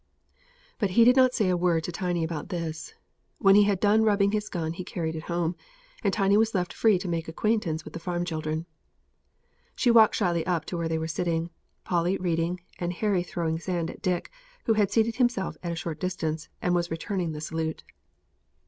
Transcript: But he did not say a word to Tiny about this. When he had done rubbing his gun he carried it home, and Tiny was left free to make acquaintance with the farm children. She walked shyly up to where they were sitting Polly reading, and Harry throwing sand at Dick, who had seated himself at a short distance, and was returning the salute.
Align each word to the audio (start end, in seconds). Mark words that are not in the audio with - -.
But 0.79 0.89
he 0.97 1.03
did 1.03 1.15
not 1.15 1.35
say 1.35 1.47
a 1.49 1.55
word 1.55 1.83
to 1.83 1.91
Tiny 1.91 2.23
about 2.23 2.49
this. 2.49 2.95
When 3.37 3.53
he 3.53 3.65
had 3.65 3.79
done 3.79 4.01
rubbing 4.01 4.31
his 4.31 4.49
gun 4.49 4.73
he 4.73 4.83
carried 4.83 5.15
it 5.15 5.25
home, 5.25 5.55
and 6.03 6.11
Tiny 6.11 6.37
was 6.37 6.55
left 6.55 6.73
free 6.73 6.97
to 6.97 7.07
make 7.07 7.27
acquaintance 7.27 7.83
with 7.85 7.93
the 7.93 7.99
farm 7.99 8.25
children. 8.25 8.65
She 9.75 9.91
walked 9.91 10.15
shyly 10.15 10.43
up 10.47 10.65
to 10.65 10.77
where 10.77 10.89
they 10.89 10.97
were 10.97 11.07
sitting 11.07 11.51
Polly 11.83 12.17
reading, 12.17 12.61
and 12.79 12.93
Harry 12.93 13.21
throwing 13.21 13.59
sand 13.59 13.91
at 13.91 14.01
Dick, 14.01 14.31
who 14.65 14.73
had 14.73 14.89
seated 14.91 15.17
himself 15.17 15.55
at 15.61 15.71
a 15.71 15.75
short 15.75 15.99
distance, 15.99 16.49
and 16.63 16.73
was 16.73 16.89
returning 16.89 17.33
the 17.33 17.39
salute. 17.41 17.83